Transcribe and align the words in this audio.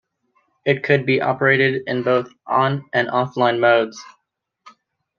It 0.65 0.81
could 0.83 1.05
be 1.05 1.21
operated 1.21 1.83
in 1.85 2.01
both 2.01 2.33
on- 2.47 2.89
and 2.91 3.07
off-line 3.11 3.59
modes. 3.59 4.03